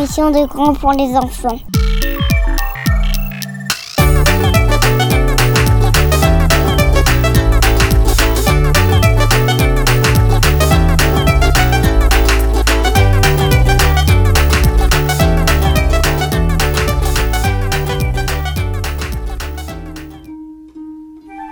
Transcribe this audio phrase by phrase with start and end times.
[0.00, 1.58] De grands pour les enfants.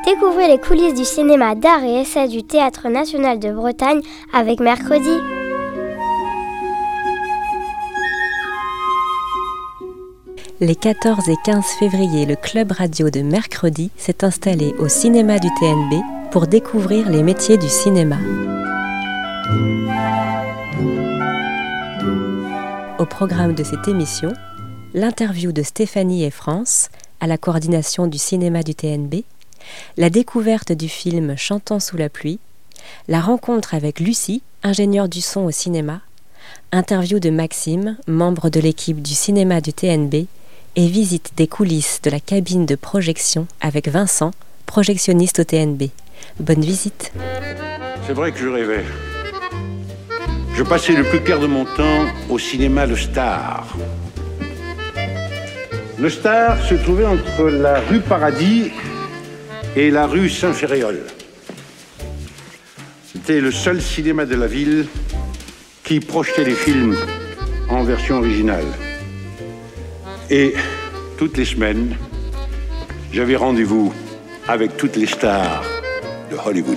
[0.07, 4.01] Découvrez les coulisses du cinéma d'art et essai du Théâtre national de Bretagne
[4.33, 5.38] avec Mercredi.
[10.61, 15.47] Les 14 et 15 février, le club radio de Mercredi s'est installé au cinéma du
[15.55, 18.17] TNB pour découvrir les métiers du cinéma.
[22.99, 24.33] Au programme de cette émission,
[24.95, 26.89] l'interview de Stéphanie et France
[27.21, 29.23] à la coordination du cinéma du TNB,
[29.97, 32.41] la découverte du film Chantons sous la pluie,
[33.07, 36.01] la rencontre avec Lucie, ingénieure du son au cinéma,
[36.73, 40.27] interview de Maxime, membre de l'équipe du cinéma du TNB,
[40.77, 44.33] et visite des coulisses de la cabine de projection avec Vincent,
[44.67, 45.85] projectionniste au TNB.
[46.41, 47.13] Bonne visite.
[48.07, 48.85] C'est vrai que je rêvais.
[50.55, 53.77] Je passais le plus clair de mon temps au cinéma Le Star.
[55.99, 58.71] Le Star se trouvait entre la rue Paradis
[59.77, 61.01] et la rue Saint-Féréol.
[63.13, 64.87] C'était le seul cinéma de la ville
[65.85, 66.97] qui projetait les films
[67.69, 68.67] en version originale.
[70.31, 70.55] Et
[71.17, 71.97] toutes les semaines,
[73.13, 73.95] j'avais rendez-vous
[74.47, 75.65] avec toutes les stars
[76.31, 76.77] de Hollywood.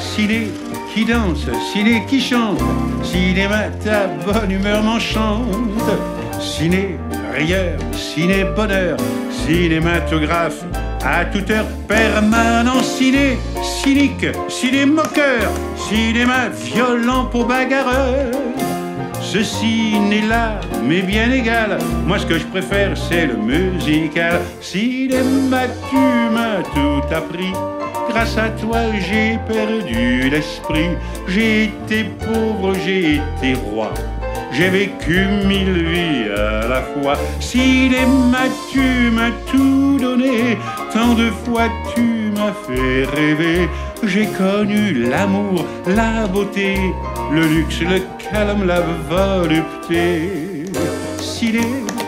[0.00, 0.48] Ciné
[0.92, 2.60] qui danse, ciné qui chante,
[3.04, 5.46] cinéma ta bonne humeur m'enchante.
[6.40, 6.96] Ciné
[7.32, 8.96] rieur, ciné bonheur,
[9.30, 10.64] cinématographe
[11.04, 15.52] à toute heure permanent, ciné cynique, ciné moqueur,
[15.88, 18.30] cinéma violent pour bagarreur.
[19.22, 21.78] Ce ciné-là m'est bien égal.
[22.06, 24.40] Moi, ce que je préfère, c'est le musical.
[24.60, 25.96] Cinéma, tu
[26.34, 27.52] m'as tout appris.
[28.10, 30.90] Grâce à toi, j'ai perdu l'esprit.
[31.26, 33.92] J'ai été pauvre, j'ai été roi.
[34.52, 37.16] J'ai vécu mille vies à la fois.
[37.40, 40.58] Cinéma, tu m'as tout donné.
[40.92, 43.68] Tant de fois, tu m'as fait rêver.
[44.04, 46.76] J'ai connu l'amour, la beauté,
[47.32, 50.64] le luxe, le calme, la volupté.
[51.20, 51.60] Ciné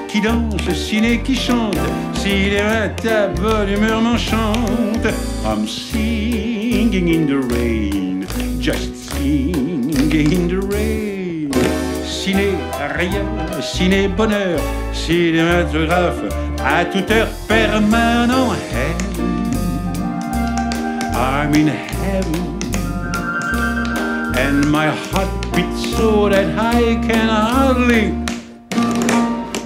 [0.09, 1.77] qui danse, ciné qui chante,
[2.15, 5.06] cinéma ta bonne humeur m'enchante.
[5.45, 8.27] I'm singing in the rain,
[8.61, 11.51] just singing in the rain.
[12.05, 12.51] Ciné
[12.97, 13.25] rien,
[13.61, 14.61] ciné bonheur,
[14.93, 16.22] cinématographe
[16.65, 18.29] à toute heure permanent.
[21.50, 22.61] I'm in heaven.
[24.38, 28.15] And my heart beats so that I can hardly.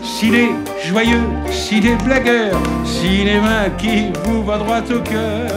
[0.02, 5.50] Ciné joyeux, ciné blagueur, cinéma qui vous va droit au cœur.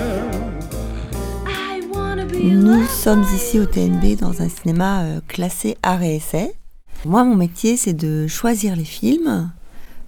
[2.44, 6.52] Nous sommes ici au TNB dans un cinéma euh, classé art et essai.
[7.06, 9.50] Moi, mon métier, c'est de choisir les films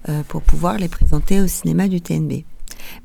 [0.09, 2.43] euh, pour pouvoir les présenter au cinéma du TNB.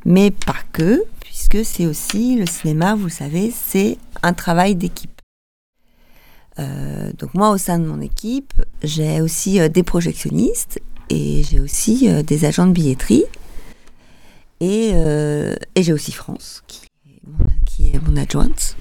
[0.05, 5.21] Mais pas que, puisque c'est aussi le cinéma, vous savez, c'est un travail d'équipe.
[6.61, 8.53] Euh, donc moi, au sein de mon équipe,
[8.85, 10.81] j'ai aussi euh, des projectionnistes
[11.11, 13.25] et j'ai aussi euh, des agents de billetterie.
[14.61, 14.91] Et,
[15.75, 16.63] et j'ai aussi France,
[17.67, 18.77] qui est, mon, adjointe.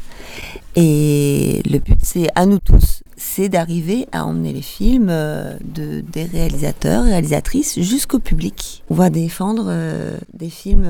[0.76, 6.24] Et le but, c'est à nous tous, c'est d'arriver à emmener les films de, des
[6.24, 8.84] réalisateurs, réalisatrices jusqu'au public.
[8.90, 9.74] On va défendre
[10.34, 10.88] des films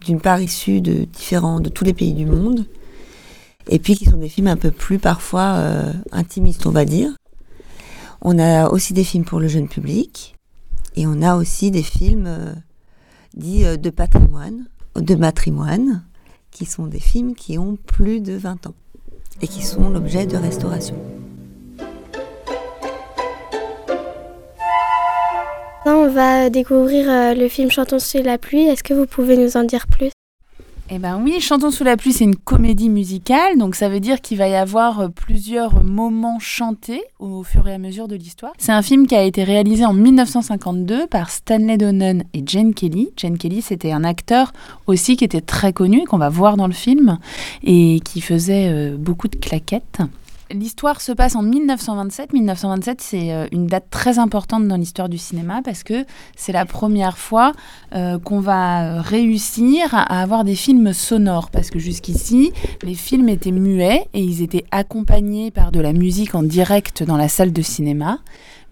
[0.00, 2.66] d'une part issus de différents, de tous les pays du monde,
[3.68, 7.10] et puis qui sont des films un peu plus parfois euh, intimistes, on va dire.
[8.22, 10.34] On a aussi des films pour le jeune public,
[10.96, 12.54] et on a aussi des films euh,
[13.36, 14.66] dits euh, de patrimoine,
[14.96, 16.04] de matrimoine,
[16.50, 18.74] qui sont des films qui ont plus de 20 ans
[19.40, 20.96] et qui sont l'objet de restauration.
[25.86, 28.62] On va découvrir euh, le film Chantons sous la pluie.
[28.62, 30.10] Est-ce que vous pouvez nous en dire plus?
[30.90, 34.22] Eh ben oui, Chantons sous la pluie, c'est une comédie musicale, donc ça veut dire
[34.22, 38.54] qu'il va y avoir euh, plusieurs moments chantés au fur et à mesure de l'histoire.
[38.56, 43.10] C'est un film qui a été réalisé en 1952 par Stanley Donen et Jane Kelly.
[43.18, 44.54] Jane Kelly, c'était un acteur
[44.86, 47.18] aussi qui était très connu, qu'on va voir dans le film,
[47.62, 50.00] et qui faisait euh, beaucoup de claquettes.
[50.50, 52.32] L'histoire se passe en 1927.
[52.32, 56.06] 1927, c'est euh, une date très importante dans l'histoire du cinéma parce que
[56.36, 57.52] c'est la première fois
[57.94, 61.50] euh, qu'on va réussir à avoir des films sonores.
[61.50, 62.52] Parce que jusqu'ici,
[62.82, 67.18] les films étaient muets et ils étaient accompagnés par de la musique en direct dans
[67.18, 68.20] la salle de cinéma.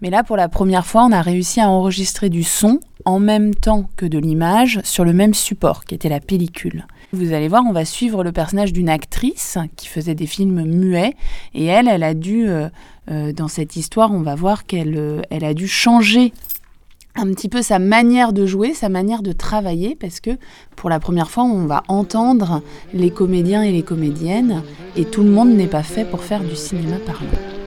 [0.01, 3.53] Mais là, pour la première fois, on a réussi à enregistrer du son en même
[3.53, 6.85] temps que de l'image sur le même support, qui était la pellicule.
[7.13, 11.13] Vous allez voir, on va suivre le personnage d'une actrice qui faisait des films muets,
[11.53, 12.67] et elle, elle a dû, euh,
[13.09, 16.33] euh, dans cette histoire, on va voir qu'elle euh, elle a dû changer
[17.15, 20.31] un petit peu sa manière de jouer, sa manière de travailler, parce que
[20.75, 22.61] pour la première fois, on va entendre
[22.93, 24.61] les comédiens et les comédiennes,
[24.97, 27.66] et tout le monde n'est pas fait pour faire du cinéma parlant.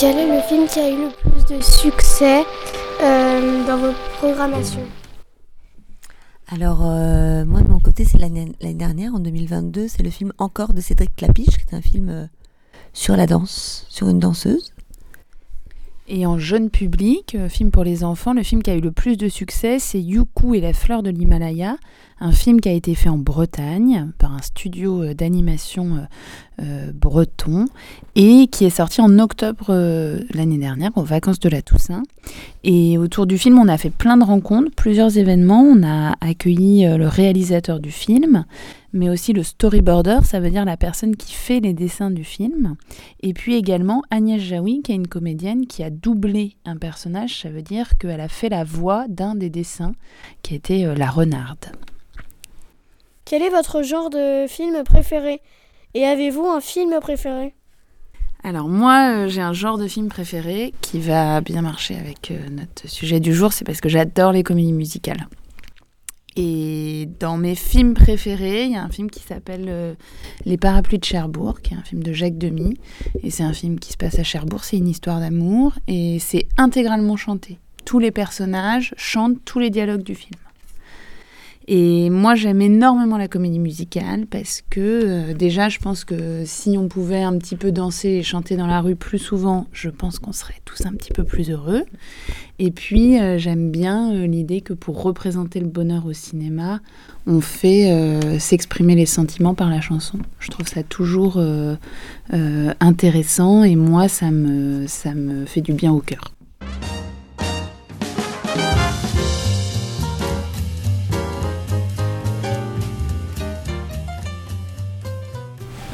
[0.00, 2.42] Quel est le film qui a eu le plus de succès
[3.00, 4.80] euh, dans votre programmation
[6.48, 10.74] Alors, euh, moi de mon côté, c'est l'année dernière, en 2022, c'est le film Encore
[10.74, 12.26] de Cédric Clapiche, qui est un film euh,
[12.92, 14.72] sur la danse, sur une danseuse.
[16.08, 18.90] Et en jeune public, euh, film pour les enfants, le film qui a eu le
[18.90, 21.76] plus de succès, c'est Yuku et la fleur de l'Himalaya,
[22.18, 26.06] un film qui a été fait en Bretagne par un studio d'animation
[26.60, 27.64] euh, breton
[28.14, 32.04] et qui est sorti en octobre euh, l'année dernière, aux vacances de la Toussaint.
[32.62, 35.62] Et autour du film, on a fait plein de rencontres, plusieurs événements.
[35.62, 38.44] On a accueilli euh, le réalisateur du film,
[38.92, 42.76] mais aussi le storyboarder, ça veut dire la personne qui fait les dessins du film.
[43.20, 47.48] Et puis également Agnès Jaoui, qui est une comédienne qui a doublé un personnage, ça
[47.48, 49.94] veut dire qu'elle a fait la voix d'un des dessins,
[50.42, 51.66] qui était la renarde.
[53.24, 55.40] Quel est votre genre de film préféré?
[55.94, 57.54] Et avez-vous un film préféré?
[58.42, 62.48] Alors moi, euh, j'ai un genre de film préféré qui va bien marcher avec euh,
[62.50, 65.28] notre sujet du jour, c'est parce que j'adore les comédies musicales.
[66.36, 69.94] Et dans mes films préférés, il y a un film qui s'appelle euh,
[70.44, 72.76] Les parapluies de Cherbourg, qui est un film de Jacques Demy.
[73.22, 76.48] Et c'est un film qui se passe à Cherbourg, c'est une histoire d'amour, et c'est
[76.58, 77.60] intégralement chanté.
[77.84, 80.34] Tous les personnages chantent tous les dialogues du film.
[81.66, 86.76] Et moi, j'aime énormément la comédie musicale parce que euh, déjà, je pense que si
[86.76, 90.18] on pouvait un petit peu danser et chanter dans la rue plus souvent, je pense
[90.18, 91.84] qu'on serait tous un petit peu plus heureux.
[92.58, 96.80] Et puis, euh, j'aime bien euh, l'idée que pour représenter le bonheur au cinéma,
[97.26, 100.18] on fait s'exprimer les sentiments par la chanson.
[100.40, 101.42] Je trouve ça toujours
[102.80, 106.33] intéressant et moi, ça me, ça me fait du bien au cœur.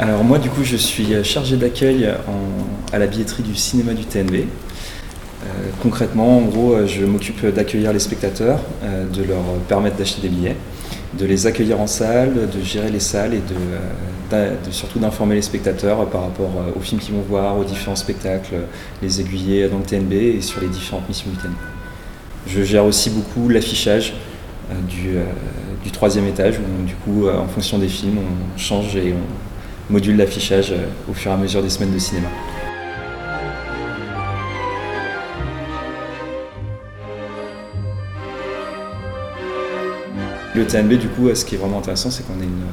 [0.01, 4.05] Alors moi du coup je suis chargé d'accueil en- à la billetterie du cinéma du
[4.07, 4.35] TNB.
[5.45, 5.47] Euh,
[5.83, 10.31] concrètement en gros euh, je m'occupe d'accueillir les spectateurs, euh, de leur permettre d'acheter des
[10.31, 10.57] billets,
[11.19, 15.43] de les accueillir en salle, de gérer les salles et de, euh, surtout d'informer les
[15.43, 18.55] spectateurs par rapport euh, aux films qu'ils vont voir, aux différents spectacles,
[19.03, 21.53] les aiguiller dans le TNB et sur les différentes missions du TNB.
[22.47, 24.15] Je gère aussi beaucoup l'affichage
[24.71, 25.25] euh, du, euh,
[25.85, 29.60] du troisième étage où du coup euh, en fonction des films on change et on
[29.91, 32.29] module l'affichage euh, au fur et à mesure des semaines de cinéma.
[40.55, 42.65] Le TNB, du coup, euh, ce qui est vraiment intéressant, c'est qu'on a une,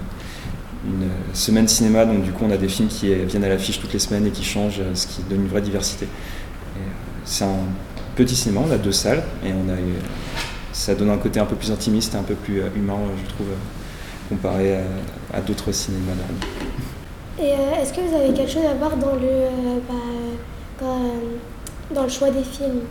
[0.88, 3.80] une semaine cinéma, donc du coup, on a des films qui euh, viennent à l'affiche
[3.80, 6.06] toutes les semaines et qui changent, euh, ce qui donne une vraie diversité.
[6.06, 6.80] Euh,
[7.26, 7.60] C'est un
[8.16, 9.94] petit cinéma, on a deux salles, et on a, euh,
[10.74, 13.30] ça donne un côté un peu plus intimiste un peu plus euh, humain, euh, je
[13.30, 14.76] trouve, euh, comparé
[15.34, 16.12] à, d'autres cinémas.
[17.40, 20.86] Euh, est-ce que vous avez quelque chose à voir dans le, euh, bah,
[21.96, 22.82] euh, choix des films?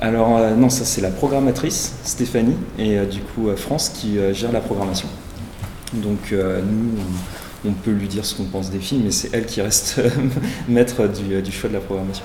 [0.00, 5.06] Alors non, ça c'est la programmatrice Stéphanie et du coup France qui gère la programmation.
[5.92, 6.90] Donc nous,
[7.64, 10.00] on, peut lui dire ce qu'on pense des films, mais c'est elle qui reste
[10.68, 12.24] maître du choix de la programmation.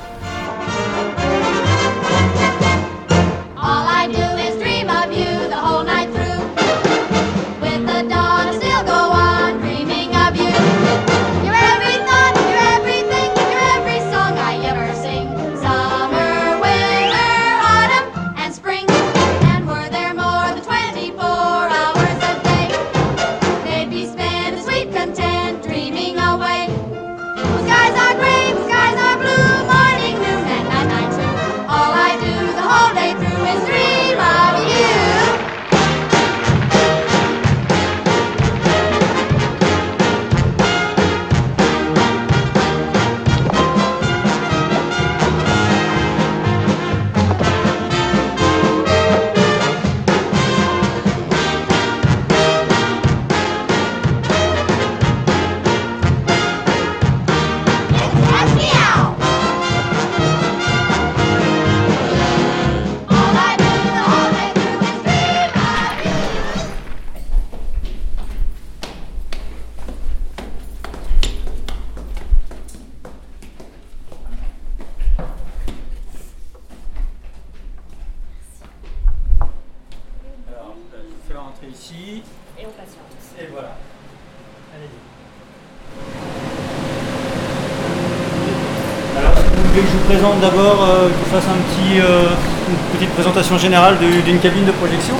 [90.41, 91.25] D'abord, euh, que
[91.71, 92.27] petit, euh,
[92.69, 95.15] une petite présentation générale du- d'une cabine de projection.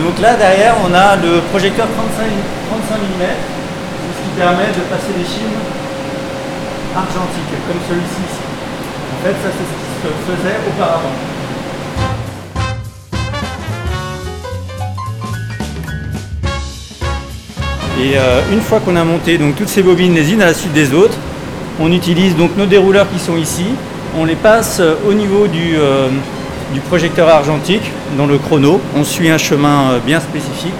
[0.00, 2.24] Donc là, derrière, on a le projecteur 35,
[2.88, 5.60] 35 mm, ce qui permet de passer des films
[6.96, 8.42] argentiques, comme celui-ci ici.
[9.14, 11.16] En fait, ça, c'est ce qui se faisait auparavant.
[18.00, 20.54] Et euh, une fois qu'on a monté donc, toutes ces bobines les unes à la
[20.54, 21.16] suite des autres,
[21.80, 23.66] on utilise donc nos dérouleurs qui sont ici.
[24.14, 26.10] On les passe euh, au niveau du, euh,
[26.74, 28.78] du projecteur argentique dans le chrono.
[28.94, 30.74] On suit un chemin euh, bien spécifique.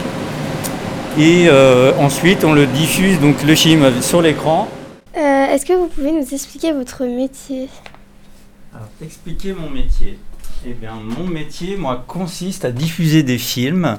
[1.18, 4.68] Et euh, ensuite, on le diffuse donc le film sur l'écran.
[5.16, 7.68] Euh, Est-ce que vous pouvez nous expliquer votre métier?
[8.74, 10.18] Alors, expliquer mon métier.
[10.66, 13.98] Eh bien, mon métier, moi, consiste à diffuser des films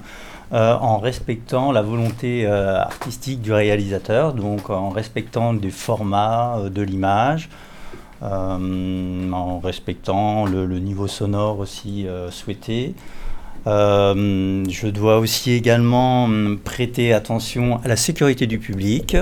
[0.53, 6.69] euh, en respectant la volonté euh, artistique du réalisateur, donc en respectant des formats euh,
[6.69, 7.72] de l'image, euh,
[8.23, 12.95] en respectant le, niveau sonore aussi euh, souhaité.
[13.65, 19.17] Euh, je dois aussi également hum, prêter attention à la sécurité du public.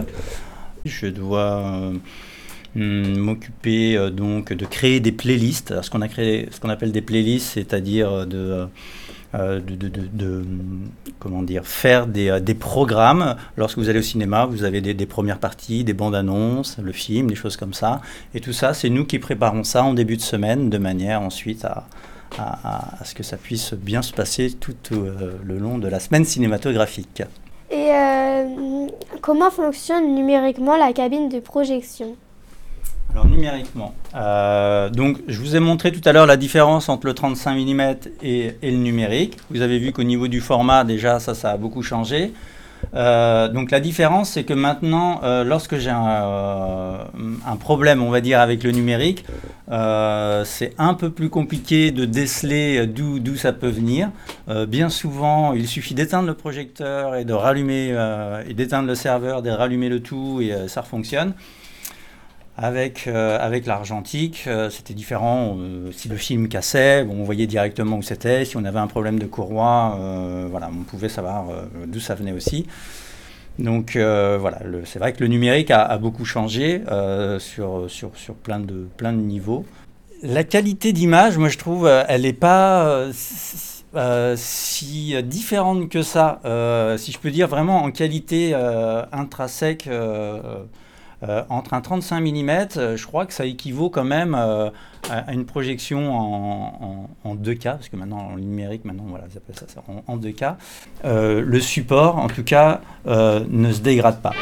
[0.86, 1.94] Je dois euh,
[2.76, 5.82] hum, m'occuper euh, donc de créer des playlists.
[5.82, 8.66] Ce qu'on appelle des playlists, c'est-à-dire de, euh,
[9.34, 10.46] de, de-
[11.20, 13.36] comment dire, faire des, euh, des programmes.
[13.58, 17.28] Lorsque vous allez au cinéma, vous avez des, premières parties, des bandes annonces, le film,
[17.28, 18.02] des choses comme ça.
[18.34, 21.64] Et tout ça, c'est nous qui préparons ça en début de semaine, de manière ensuite
[21.66, 21.86] à,
[22.38, 26.26] à- ce que ça puisse bien se passer tout euh, le long de la semaine
[26.26, 27.24] cinématographique.
[27.70, 28.88] Et euh,
[29.22, 32.16] comment fonctionne numériquement la cabine de projection?
[33.14, 37.14] Alors numériquement, euh, donc je vous ai montré tout à l'heure la différence entre le
[37.14, 37.82] 35 mm
[38.24, 39.38] et, et le numérique.
[39.50, 42.32] Vous avez vu qu'au niveau du format déjà ça ça a beaucoup changé.
[42.94, 47.00] Euh, donc la différence c'est que maintenant euh, lorsque j'ai un,
[47.46, 49.26] un problème on va dire avec le numérique,
[49.68, 54.10] c'est un peu plus compliqué de déceler d'où ça peut venir.
[54.70, 57.94] Bien souvent il suffit d'éteindre le projecteur et de rallumer
[58.48, 61.34] et d'éteindre le serveur, de rallumer le tout et ça fonctionne.
[62.64, 65.58] Avec, euh, avec l'argentique, euh, c'était différent.
[65.58, 68.46] Euh, si le film cassait, on voyait directement où c'était.
[68.46, 69.98] Si on avait un problème de courroie,
[70.52, 71.46] voilà, on pouvait savoir
[71.88, 72.68] d'où ça venait aussi.
[73.58, 76.84] Donc voilà, c'est vrai que le numérique a, beaucoup changé
[77.40, 79.66] sur, sur, sur plein, de, plein de niveaux.
[80.22, 83.08] La qualité d'image, moi je trouve, elle n'est pas
[84.36, 86.40] si différente que ça.
[86.98, 88.54] Si je peux dire vraiment en qualité
[89.12, 89.90] intrinsèque.
[91.24, 94.70] Euh, entre un 35 mm, euh, je crois que ça équivaut quand même euh,
[95.10, 99.56] à, une projection en, en- en 2K, parce que maintenant en numérique, maintenant voilà, appellent
[99.56, 100.56] ça, ça en, en 2K.
[101.06, 104.34] Euh, le support, en tout cas, ne se dégrade pas.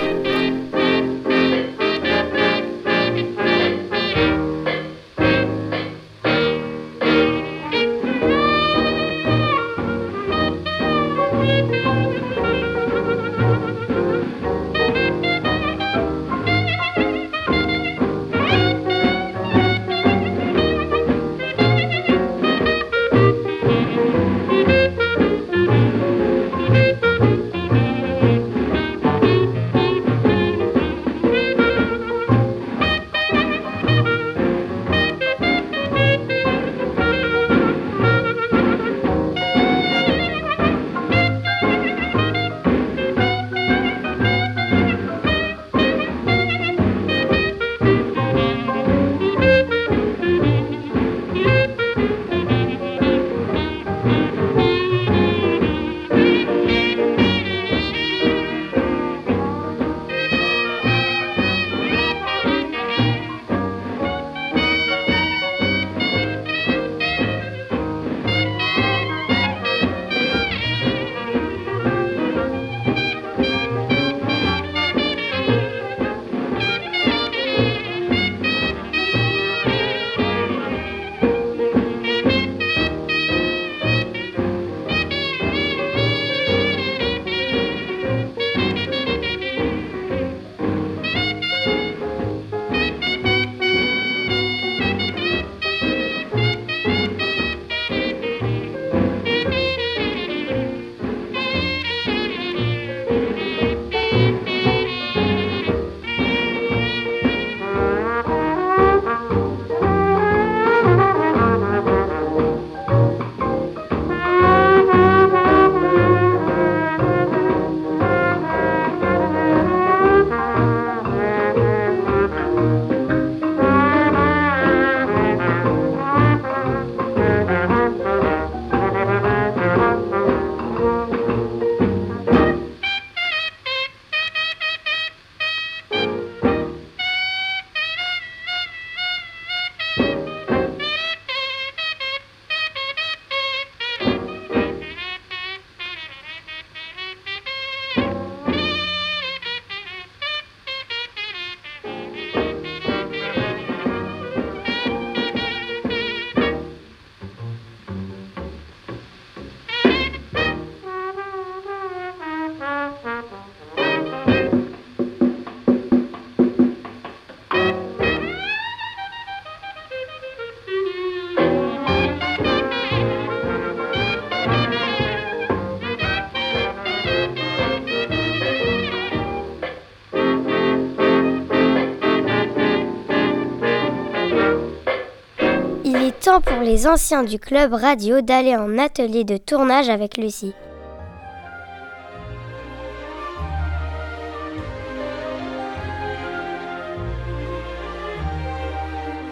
[186.41, 190.53] Temps pour les anciens du club radio d'aller en atelier de tournage avec Lucie.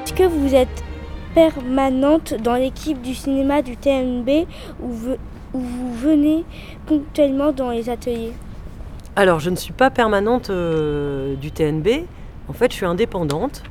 [0.04, 0.84] Est-ce que vous êtes
[1.36, 4.48] permanente dans l'équipe du cinéma du TNB
[4.82, 5.17] ou, ve-
[5.54, 6.46] ou vous venez
[6.86, 8.34] ponctuellement dans les ateliers?
[9.15, 12.06] Alors, je ne suis pas permanente euh, du TNB.
[12.48, 13.63] En fait, je suis indépendante.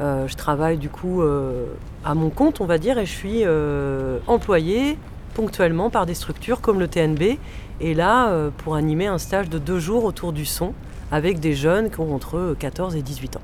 [0.00, 1.66] Euh, je travaille du coup euh,
[2.04, 4.96] à mon compte, on va dire, et je suis euh, employée
[5.34, 7.38] ponctuellement par des structures comme le TNB.
[7.80, 10.74] Et là, euh, pour animer un stage de deux jours autour du son
[11.12, 13.42] avec des jeunes qui ont entre 14 et 18 ans.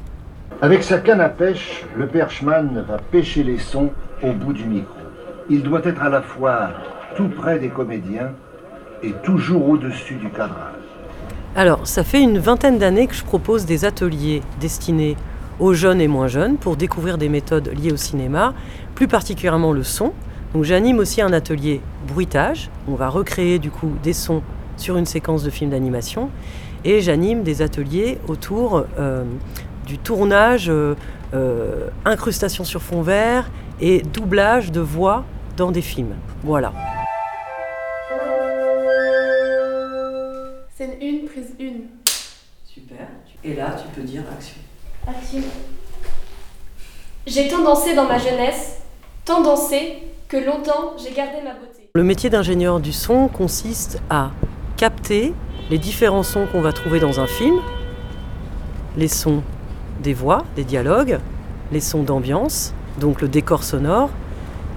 [0.63, 3.91] Avec sa canne à pêche, le perchman va pêcher les sons
[4.23, 4.95] au bout du micro.
[5.51, 6.71] Il doit être à la fois
[7.17, 8.33] tout près des comédiens
[9.03, 10.73] et toujours au-dessus du cadrage.
[11.55, 15.17] Alors, ça fait une vingtaine d'années que je propose des ateliers destinés
[15.59, 18.55] aux jeunes et moins jeunes pour découvrir des méthodes liées au cinéma,
[18.95, 20.13] plus particulièrement le son.
[20.55, 22.71] Donc j'anime aussi un atelier bruitage.
[22.89, 24.43] On va recréer du coup des sons
[24.77, 26.31] sur une séquence de film d'animation.
[26.85, 29.25] Et j'anime des ateliers autour euh,
[29.87, 30.95] du tournage, euh,
[31.35, 35.25] euh, incrustation sur fond vert et doublage de voix
[35.57, 36.15] dans des films.
[36.43, 36.73] Voilà.
[40.77, 41.65] Scène 1, prise 1.
[42.65, 43.09] Super.
[43.43, 44.66] Et là, tu peux dire action.
[45.09, 45.43] Action.
[47.29, 48.79] J'ai tant dansé dans ma jeunesse,
[49.25, 51.89] tant dansé que longtemps j'ai gardé ma beauté.
[51.95, 54.31] Le métier d'ingénieur du son consiste à
[54.77, 55.33] capter
[55.71, 57.61] les différents sons qu'on va trouver dans un film,
[58.97, 59.43] les sons
[60.03, 61.21] des voix, des dialogues,
[61.71, 64.11] les sons d'ambiance, donc le décor sonore,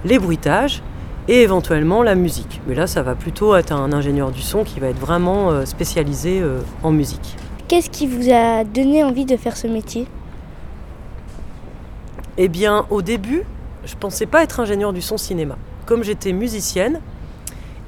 [0.04, 0.80] les bruitages
[1.26, 2.60] et éventuellement la musique.
[2.68, 5.64] Mais là, ça va plutôt être un ingénieur du son qui va être vraiment euh,
[5.64, 7.36] spécialisé euh, en musique.
[7.66, 10.06] Qu'est-ce qui vous a donné envie de faire ce métier?
[12.42, 13.42] Eh bien, au début,
[13.84, 15.58] je pensais pas être ingénieur du son cinéma.
[15.84, 17.02] Comme j'étais musicienne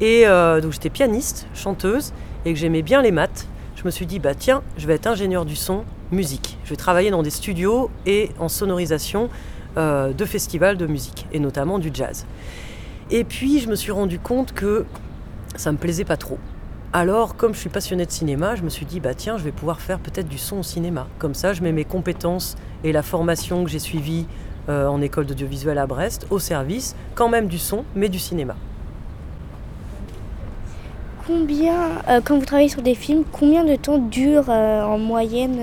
[0.02, 2.12] et euh, donc j'étais pianiste, chanteuse
[2.44, 5.06] et que j'aimais bien les maths, je me suis dit bah tiens, je vais être
[5.06, 6.58] ingénieur du son musique.
[6.64, 9.30] Je vais travailler dans des studios et en sonorisation
[9.78, 12.26] euh, de festivals de musique et notamment du jazz.
[13.10, 14.84] Et puis je me suis rendu compte que
[15.56, 16.38] ça me plaisait pas trop.
[16.94, 19.50] Alors, comme je suis passionnée de cinéma, je me suis dit, bah tiens, je vais
[19.50, 21.06] pouvoir faire peut-être du son au cinéma.
[21.18, 24.26] Comme ça, je mets mes compétences et la formation que j'ai suivie
[24.68, 28.56] euh, en école d'audiovisuel à Brest au service, quand même du son, mais du cinéma.
[31.26, 35.60] Combien, euh, quand vous travaillez sur des films, combien de temps dure euh, en moyenne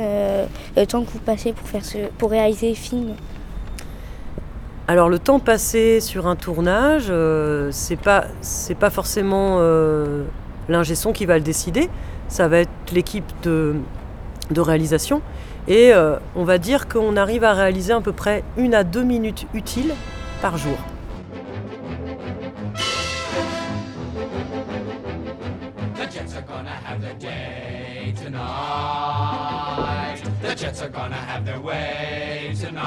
[0.76, 3.14] le temps que vous passez pour, faire ce, pour réaliser les films
[4.88, 7.14] Alors, le temps passé sur un tournage,
[7.70, 8.26] c'est pas,
[8.80, 9.60] pas forcément
[10.70, 11.90] l'ingé son qui va le décider,
[12.30, 13.76] ça va être l'équipe de,
[14.56, 15.22] réalisation.
[15.68, 19.04] Et euh, on va dire qu'on arrive à réaliser à peu près une à deux
[19.04, 19.94] minutes utiles
[20.42, 20.78] par jour.
[30.42, 32.86] The Jets are gonna have their way tonight.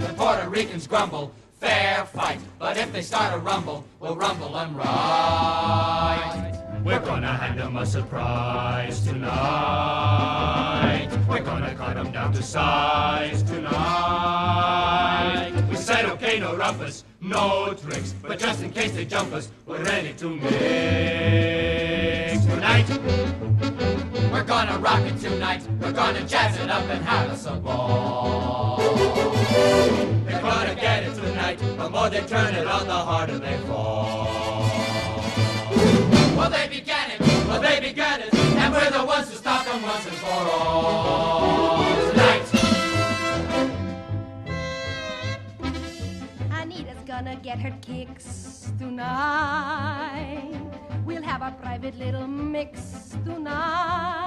[0.00, 1.30] The Puerto Ricans grumble,
[1.64, 2.40] fair fight.
[2.58, 6.52] But if they start a rumble, we'll rumble them right.
[6.84, 9.28] We're gonna hand them a surprise tonight.
[11.26, 13.72] We're gonna cut them down to size tonight.
[15.70, 18.14] We said, okay, no rumpus, no tricks.
[18.20, 20.52] But just in case they jump us, we're ready to mix
[22.44, 23.73] tonight.
[24.44, 25.62] We're gonna rock it tonight.
[25.80, 28.76] We're gonna jazz it up and have us a ball.
[30.26, 31.58] They're gonna get it tonight.
[31.60, 34.68] The more they turn it on, the harder they fall.
[36.36, 37.20] Well, they began it.
[37.48, 38.34] Well, they began it.
[38.34, 41.82] And we're the ones who stop them once and for all.
[42.10, 42.46] Tonight.
[46.52, 50.52] Anita's gonna get her kicks tonight.
[51.06, 54.23] We'll have our private little mix tonight.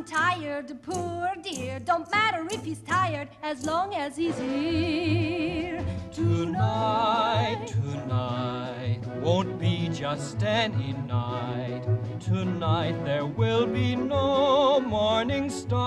[0.00, 1.78] And tired, poor dear.
[1.80, 5.84] Don't matter if he's tired, as long as he's here.
[6.10, 11.82] Tonight, tonight won't be just any night.
[12.18, 15.84] Tonight there will be no morning star.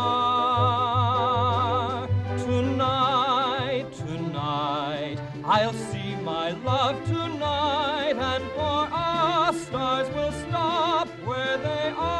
[2.38, 11.93] Tonight, tonight I'll see my love tonight, and for us stars will stop where they
[11.97, 12.12] are.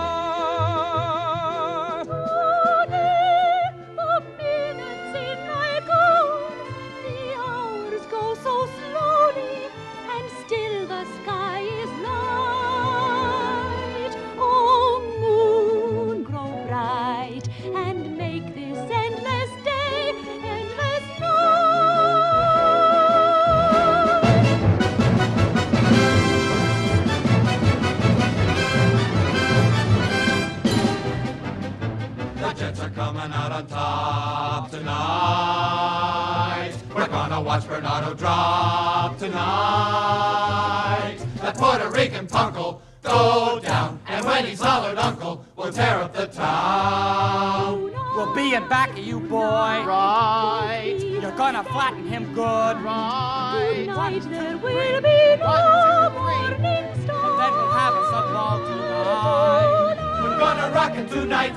[61.14, 61.54] tonight.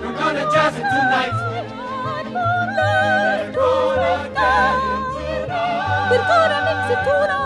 [0.00, 1.32] We're gonna jazz it tonight.
[6.10, 7.45] We're gonna mix it tonight.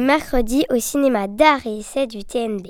[0.00, 2.66] Mercredi au cinéma d'art et essai du TNB.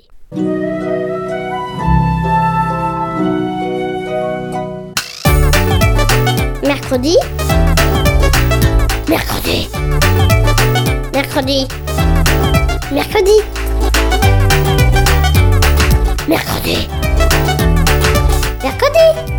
[6.63, 7.17] Mercredi?
[9.09, 9.69] Mercredi.
[11.15, 11.67] Mercredi.
[12.93, 13.43] Mercredi.
[16.29, 16.89] Mercredi.
[18.63, 19.34] Mercredi.